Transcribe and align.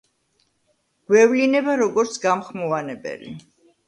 გვევლინება 1.11 1.75
როგორც 1.81 2.17
გამხმოვანებელი. 2.23 3.31